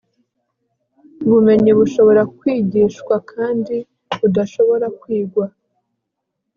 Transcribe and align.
Ubumenyi 1.25 1.71
bushobora 1.79 2.21
kwigishwa 2.37 3.15
kandi 3.31 3.75
budashobora 4.19 4.87
kwigwa 4.99 5.45